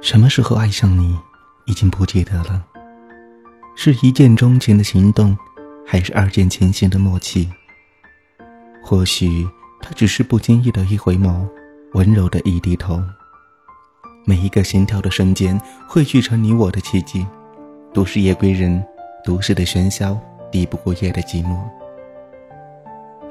[0.00, 1.16] 什么时候爱上你，
[1.66, 2.64] 已经不记得了。
[3.76, 5.36] 是一见钟情的行动，
[5.86, 7.48] 还是二见倾心的默契？
[8.82, 9.46] 或许，
[9.80, 11.46] 他只是不经意的一回眸，
[11.92, 13.02] 温柔的一低头。
[14.24, 17.26] 每一个心跳的瞬间，汇聚成你我的奇迹。
[17.92, 18.82] 都市夜归人，
[19.22, 20.18] 都市的喧嚣
[20.50, 21.58] 抵不过夜的寂寞。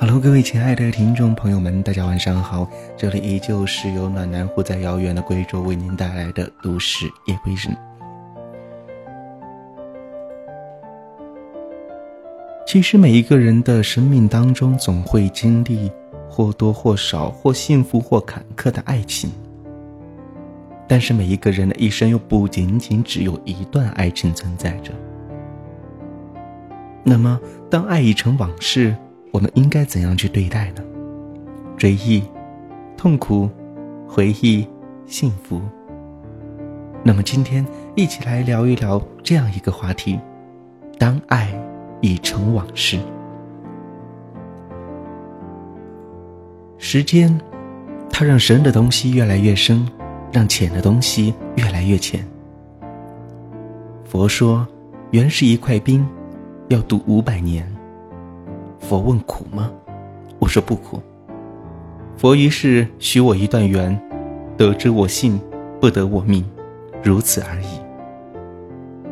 [0.00, 2.68] Hello，各位亲爱的听众朋友们，大家晚上好！
[2.96, 7.76] 这里依旧是由暖男护在遥远的贵州为您带来的都市夜归人。
[12.64, 15.90] 其实每一个人的生命当中，总会经历
[16.30, 19.28] 或多或少、或幸福或坎坷的爱情。
[20.86, 24.92] 但是每一个人的一生，又不仅仅只有一段爱情存在着。
[27.02, 28.94] 那么，当爱已成往事，
[29.32, 30.82] 我们应该怎样去对待呢？
[31.76, 32.22] 追忆、
[32.96, 33.48] 痛苦、
[34.08, 34.66] 回忆、
[35.06, 35.60] 幸福。
[37.04, 40.18] 那么今天一起来聊一聊这样一个话题：
[40.98, 41.48] 当爱
[42.00, 42.98] 已成往事。
[46.78, 47.38] 时间，
[48.10, 49.86] 它让深的东西越来越深，
[50.32, 52.26] 让浅的东西越来越浅。
[54.04, 54.66] 佛说，
[55.10, 56.06] 原是一块冰，
[56.68, 57.64] 要渡五百年。
[58.80, 59.70] 佛问苦吗？
[60.38, 61.00] 我说不苦。
[62.16, 64.00] 佛于是许我一段缘，
[64.56, 65.40] 得之我幸，
[65.80, 66.44] 不得我命，
[67.02, 67.66] 如此而已。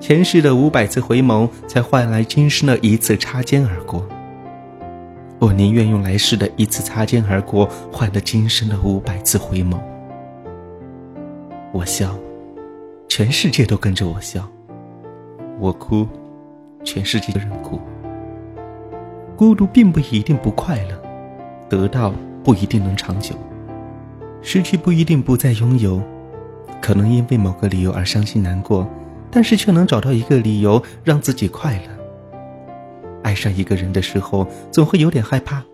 [0.00, 4.06] 前世的五百次回眸，才换来今生的一次擦肩而过。
[5.38, 9.78] 我宁愿用来世的一次擦肩而过，换得今生的五百次回眸。
[11.72, 12.14] 我笑，
[13.08, 14.42] 全世界都跟着我笑；
[15.58, 16.06] 我哭，
[16.84, 17.78] 全世界的人哭。
[19.40, 21.02] 孤独并不一定不快乐，
[21.66, 22.12] 得到
[22.44, 23.34] 不一定能长久，
[24.42, 25.98] 失去不一定不再拥有，
[26.78, 28.86] 可能因为某个理由而伤心难过，
[29.30, 33.18] 但是却能找到一个理由让自己快乐。
[33.22, 35.64] 爱上一个人的时候，总会有点害怕，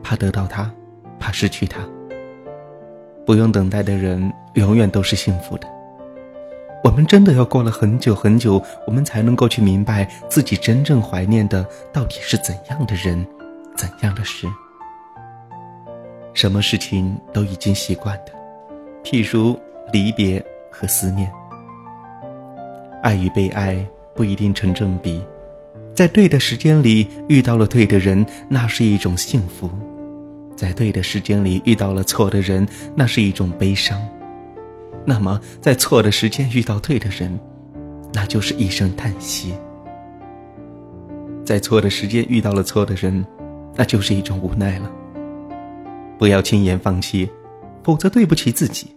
[0.00, 0.70] 怕得到他，
[1.18, 1.80] 怕失去他。
[3.26, 5.66] 不用等待的人，永远都是幸福的。
[6.84, 13.26] 我们真的要过了很久很久，我们才能够去明白自己真正怀念的到底是怎样的人，
[13.76, 14.46] 怎样的事。
[16.34, 18.32] 什么事情都已经习惯的，
[19.02, 19.58] 譬如
[19.92, 21.30] 离别和思念。
[23.02, 23.84] 爱与被爱
[24.14, 25.22] 不一定成正比，
[25.94, 29.68] 在对的时间里遇到了对的人，那是一种幸福；
[30.56, 34.00] 在对的时间里遇到了错的人，那是一种悲伤。
[35.08, 37.40] 那么，在错的时间遇到对的人，
[38.12, 39.54] 那就是一声叹息；
[41.46, 43.24] 在错的时间遇到了错的人，
[43.74, 44.92] 那就是一种无奈了。
[46.18, 47.26] 不要轻言放弃，
[47.82, 48.94] 否则对不起自己。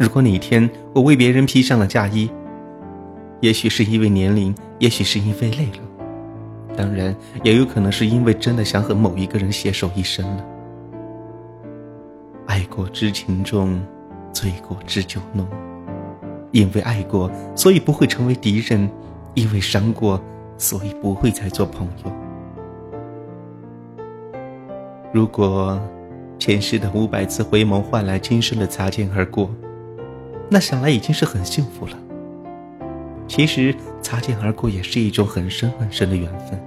[0.00, 2.28] 如果哪天我为别人披上了嫁衣，
[3.40, 7.14] 也许是因为年龄，也许是因为累了，当然
[7.44, 10.44] 也有可能是因为真的想和某一个人携手一生了。
[12.48, 13.80] 爱过知情重。
[14.32, 15.46] 醉过知酒浓，
[16.52, 18.88] 因为爱过，所以不会成为敌人；
[19.34, 20.20] 因为伤过，
[20.56, 22.12] 所以不会再做朋友。
[25.12, 25.80] 如果
[26.38, 29.50] 前世的五百次回眸换来今生的擦肩而过，
[30.50, 31.92] 那想来已经是很幸福了。
[33.26, 36.60] 其实擦肩而过也是一种很深很深的缘分。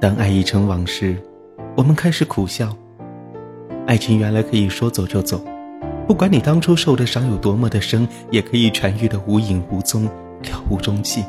[0.00, 1.16] 当爱已成往事，
[1.76, 2.74] 我们开始苦笑，
[3.86, 5.42] 爱情原来可以说走就走。
[6.10, 11.24] 不管你当初受的伤有多么的深，也可以痊愈的无影无踪，了无踪迹。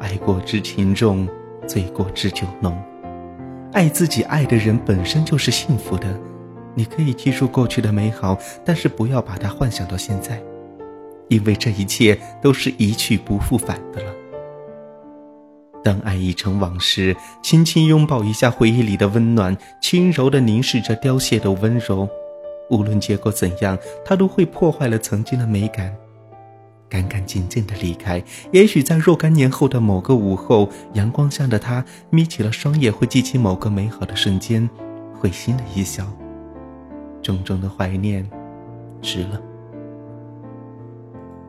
[0.00, 1.28] 爱过知情重，
[1.66, 2.74] 醉过知酒浓。
[3.74, 6.18] 爱自己爱的人本身就是幸福的，
[6.74, 10.42] 你可以记住过去的美好，但是不要把它幻想到现在，
[11.28, 14.10] 因为这一切都是一去不复返的了。
[15.84, 22.08] 当爱已成往事，轻轻拥抱一下回忆里的温暖，轻柔的凝视着凋谢的温柔。
[22.70, 25.94] 无论结果怎样，他都会破坏了曾经的美感，
[26.88, 28.22] 干干净净的离开。
[28.52, 34.68] 也许在若干年后的某个午后，阳光下的他眯起了双眼，会记起某个美好的瞬间，
[35.18, 36.06] 会心的一笑。
[37.22, 38.28] 重重的怀念，
[39.00, 39.40] 值了。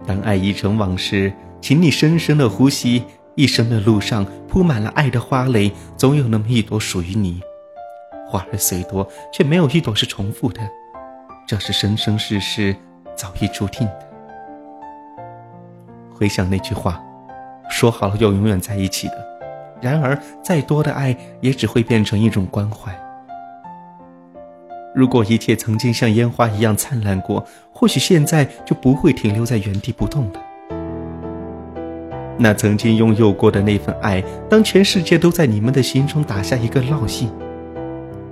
[0.06, 3.04] 当爱已成往事，请你深深的呼吸。
[3.36, 7.42] 一生的路上铺满了爱的花蕾，总有那么一朵属于你。
[8.26, 10.62] 花儿虽多，却没有一朵是重复的。
[11.48, 12.76] 这是生生世世
[13.16, 14.00] 早已注定的。
[16.12, 17.00] 回想那句话，
[17.70, 19.26] 说好了要永远在一起的，
[19.80, 22.92] 然而再多的爱也只会变成一种关怀。
[24.96, 30.42] 如果一切曾经像烟花一样灿烂过，或许现在就不会停留在原地不动了。
[32.40, 37.30] 那曾经拥有过的那份爱，当全世界都在你们的心中打下一个烙印，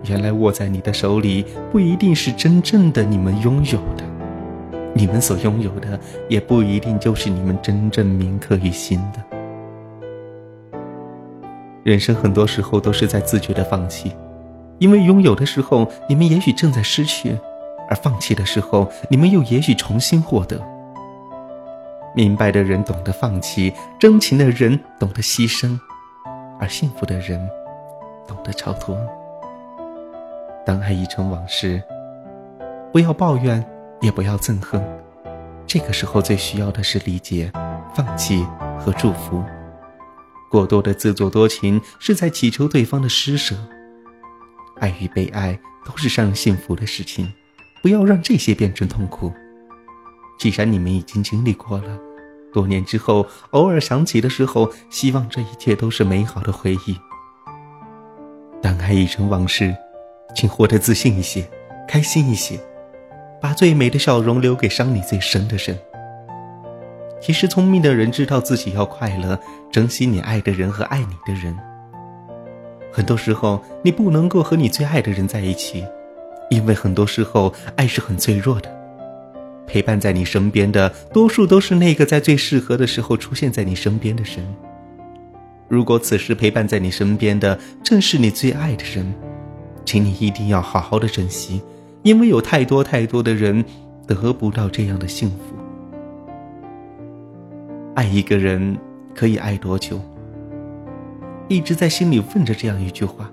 [0.05, 4.03] 原来握在你的手里，不一定是真正的你们拥有的，
[4.93, 9.23] 你们所拥有的，也不一定就是你们真正铭刻于心的。
[11.83, 14.11] 人生很多时候都是在自觉的放弃，
[14.77, 17.31] 因为拥有的时候，你们也许正在失去；
[17.89, 20.61] 而放弃的时候，你们又也许重新获得。
[22.15, 25.79] 明白的人懂得放弃，真情的人懂得牺牲，
[26.59, 27.49] 而幸福的人
[28.27, 28.97] 懂得超脱。
[30.65, 31.81] 当爱已成往事，
[32.91, 33.63] 不要抱怨，
[34.01, 34.81] 也不要憎恨。
[35.67, 37.51] 这个时候最需要的是理解、
[37.93, 38.45] 放弃
[38.79, 39.43] 和祝福。
[40.49, 43.55] 过多的自作多情是在祈求对方的施舍。
[44.79, 47.31] 爱与被爱都是让人幸福的事情，
[47.81, 49.33] 不要让这些变成痛苦。
[50.37, 51.97] 既然你们已经经历过了，
[52.53, 56.97] 多年之后偶尔想起的时候，希望这一切都是美好的回忆。
[58.61, 59.75] 当爱已成往事，
[60.33, 61.43] 请活得自信一些，
[61.87, 62.59] 开心一些，
[63.41, 65.77] 把最美的笑容留给伤你最深的人。
[67.21, 69.39] 其实，聪明的人知道自己要快乐，
[69.71, 71.57] 珍惜你爱的人和爱你的人。
[72.91, 75.85] 很多时候，你不能够和你最爱的人在一起，
[76.49, 78.69] 因为很多时候爱是很脆弱的。
[79.65, 84.45] 陪伴在你身边的，多数都是那个在最适合的时候出现在你身边的人。
[85.69, 89.11] 如果此时陪伴在你身边的正是你最爱的人，
[89.85, 91.61] 请你一定要好好的珍惜，
[92.03, 93.63] 因为有太多太多的人
[94.07, 95.55] 得不到这样的幸福。
[97.95, 98.77] 爱一个人
[99.13, 99.99] 可以爱多久？
[101.47, 103.29] 一直在心里问着这样一句话：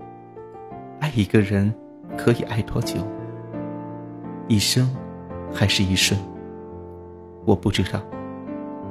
[0.98, 1.72] 爱一个人
[2.16, 2.96] 可以爱多久？
[4.48, 4.88] 一生？
[5.52, 6.16] 还是一瞬，
[7.44, 8.00] 我不知道，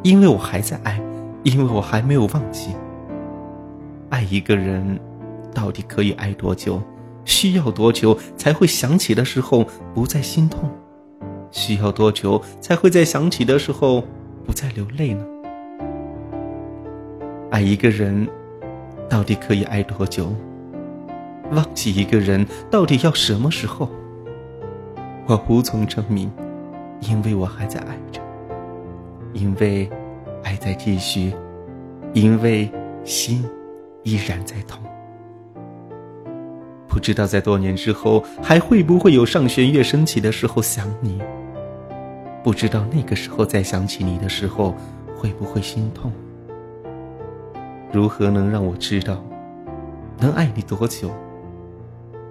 [0.04, 1.02] 因为我还在爱，
[1.44, 2.76] 因为我还没有忘记。
[4.10, 5.00] 爱一个人，
[5.54, 6.82] 到底可以爱多久？
[7.30, 10.68] 需要多久才会想起的时候不再心痛？
[11.52, 14.04] 需要多久才会在想起的时候
[14.44, 15.24] 不再流泪呢？
[17.52, 18.28] 爱一个人，
[19.08, 20.34] 到底可以爱多久？
[21.52, 23.88] 忘记一个人，到底要什么时候？
[25.28, 26.32] 我无从证明。
[27.02, 28.20] 因为我还在爱着，
[29.32, 29.90] 因为
[30.44, 31.34] 爱在继续，
[32.12, 32.70] 因为
[33.06, 33.46] 心
[34.04, 34.82] 依然在痛。
[37.00, 41.18] 不知道在多年之后，还会不会有上弦月升起的时候想你？
[42.44, 44.76] 不知道那个时候再想起你的时候，
[45.16, 46.12] 会不会心痛？
[47.94, 49.24] 如何能让我知道，
[50.18, 51.10] 能爱你多久？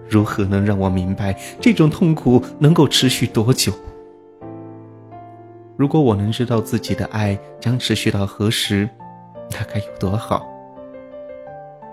[0.07, 3.73] 如何能让我明白，这种痛苦能够持续多久？
[5.79, 8.87] 如果我能知道自己的爱将持续到何时，
[9.51, 10.47] 那该有多好！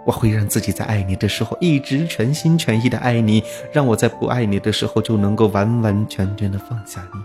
[0.06, 3.44] 我会让自己在爱你的时候一直全心全意的爱你，
[3.74, 7.20] 让我在不爱你的时候就能够完完全全的放下你。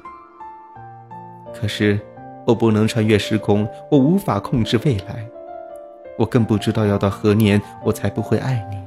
[1.52, 2.00] 可是，
[2.46, 5.26] 我不能穿越时空，我无法控制未来，
[6.16, 8.78] 我更不知道要到何年我才不会爱你。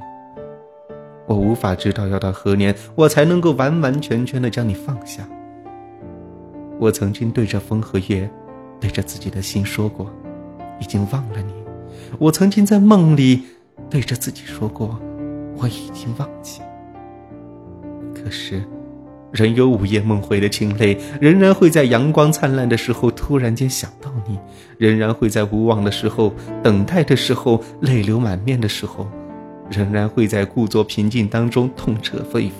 [1.26, 5.26] 我无法知道要到何年我才能够完完全全的将你放下。
[6.78, 8.28] 我曾经对着风和月，
[8.80, 10.10] 对着自己的心说过，
[10.80, 11.54] 已经忘了你。
[12.18, 13.42] 我曾经在梦里
[13.94, 14.98] 对着自己说过，
[15.56, 16.60] 我已经忘记。
[18.12, 18.60] 可是，
[19.30, 24.36] 人有午夜梦回的清泪，仍然会在阳光灿烂的时候突然间想到你，
[24.78, 29.06] 仍然会在无望的时候、等待的时候、泪流满面的时候，
[29.70, 32.50] 仍然会在故作平静当中痛彻肺腑。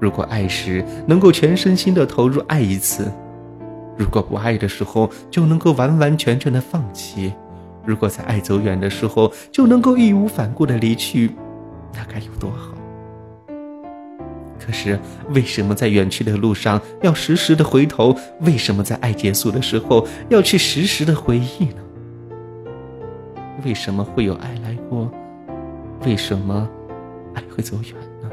[0.00, 3.12] 如果爱时能够全身心的投入爱一次，
[3.96, 7.32] 如果不爱的时候就能够完完全全的放弃，
[7.88, 11.30] 如果在爱走远的时候就能够义无反顾的离去，
[11.94, 12.74] 那该有多好！
[14.60, 18.14] 可是为什么在远去的路上要时时的回头？
[18.40, 21.82] 为什么在爱结束的时候要去时时的回忆呢？
[23.64, 25.10] 为什么会有爱来过？
[26.04, 26.68] 为什么
[27.32, 28.30] 爱会走远呢？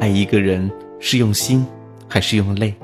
[0.00, 1.64] 爱一个人是用心
[2.08, 2.74] 还是用泪？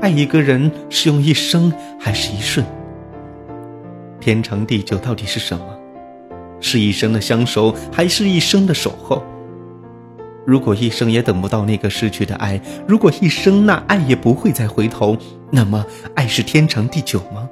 [0.00, 2.64] 爱一个人是用一生还是一瞬？
[4.28, 5.64] 天长地久到底是什么？
[6.60, 9.22] 是一生的相守，还是一生的守候？
[10.46, 15.16] 如果一生也等不到那个失去的爱，如果一生那爱也不会再回头，
[15.50, 15.82] 那么
[16.14, 17.48] 爱是天长地久吗？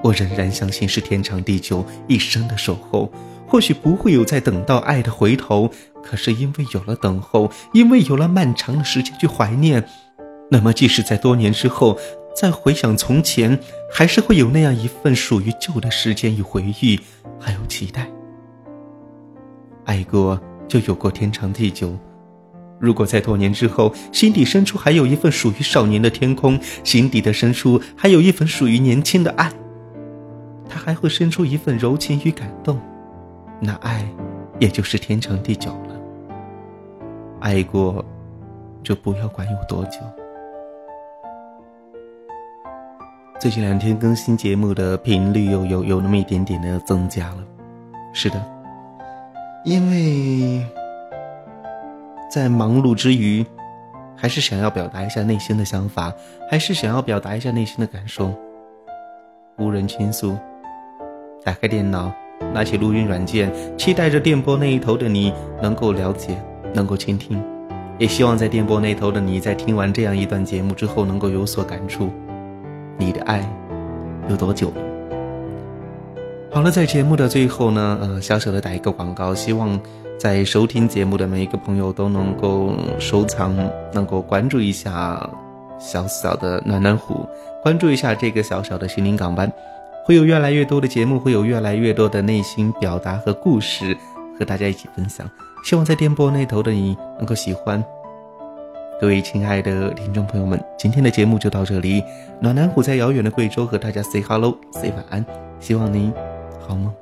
[0.00, 3.10] 我仍然相信是天长地久，一生的守候。
[3.48, 5.68] 或许不会有再等到爱的回头，
[6.04, 9.84] 可是因为有了等候，因为有了漫长的时间去怀念，
[10.52, 11.98] 那么即使在多年之后
[12.34, 13.58] 再回想从前，
[13.92, 16.98] 还是会有那样一份属于旧的时间与回忆，
[17.38, 18.08] 还有期待。
[19.84, 21.96] 爱过就有过天长地久。
[22.78, 29.52] 如果在多年之后，心底深处还有一份属于少年的天空，心底的深处还有一份属于年轻的爱，
[30.68, 32.78] 他还会生出一份柔情与感动，
[33.60, 34.08] 那爱，
[34.60, 36.00] 也就是天长地久了。
[37.40, 38.04] 爱过，
[38.84, 39.98] 就不要管有多久。
[43.40, 47.36] 最近两天更新节目的频率又有有那么一点点的增加了，
[48.12, 48.44] 是的，
[49.64, 50.66] 因为。
[52.28, 53.46] 在忙碌之余，
[54.16, 56.12] 还是想要表达一下内心的想法，
[56.50, 58.34] 还是想要表达一下内心的感受。
[59.56, 60.36] 无人倾诉，
[61.44, 62.12] 打开电脑，
[62.52, 66.36] 拿起录音软件，期待着电波那一头的你能够了解，
[66.74, 67.42] 能够倾听，
[67.98, 72.10] 也希望在电波那头的你在听完这样一段节目之后能够有所感触。
[72.98, 73.48] 你的爱
[74.28, 74.70] 有多久？
[76.50, 79.80] 好了，在节目的最后呢，呃，小小的打一个广告，希望。
[80.18, 83.54] 在收听节目的每一个朋友都能够收藏，
[83.92, 85.30] 能够关注一下
[85.78, 87.24] 小小的暖暖虎，
[87.62, 89.48] 关注一下这个小小的心灵港湾，
[90.04, 93.96] 会有越来越多的节目，会有越来越多的内心表达和故事
[94.36, 95.24] 和大家一起分享。
[95.64, 97.80] 希望在电波那头的你能够喜欢。
[99.00, 102.02] 各位亲爱的听众朋友们，今天的节目就到这里。
[102.40, 105.24] 暖男虎在遥远的贵州和大家 say hello，say 晚安，
[105.60, 106.12] 希望您
[106.58, 106.92] 好梦。